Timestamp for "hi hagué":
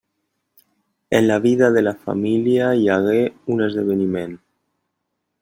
2.81-3.21